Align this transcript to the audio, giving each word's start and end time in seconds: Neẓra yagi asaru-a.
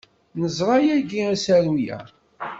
Neẓra 0.39 0.77
yagi 0.87 1.19
asaru-a. 1.33 1.99